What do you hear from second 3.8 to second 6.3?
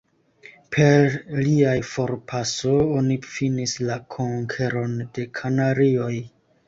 la Konkeron de Kanarioj.